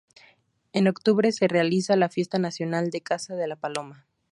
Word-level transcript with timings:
En 0.73 0.87
octubre 0.87 1.31
se 1.31 1.47
realiza 1.47 1.95
la 1.95 2.09
Fiesta 2.09 2.39
Nacional 2.39 2.89
de 2.89 3.01
Caza 3.01 3.35
de 3.35 3.47
la 3.47 3.55
Paloma. 3.55 4.07